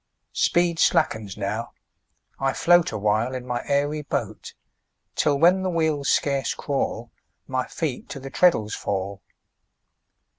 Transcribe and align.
Speed 0.33 0.79
slackens 0.79 1.37
now, 1.37 1.73
I 2.39 2.53
float 2.53 2.91
Awhile 2.91 3.35
in 3.35 3.45
my 3.45 3.61
airy 3.67 4.01
boat; 4.01 4.55
Till, 5.13 5.37
when 5.37 5.61
the 5.61 5.69
wheels 5.69 6.09
scarce 6.09 6.55
crawl, 6.55 7.11
My 7.45 7.67
feet 7.67 8.09
to 8.09 8.19
the 8.19 8.31
treadles 8.31 8.73
fall. 8.73 9.21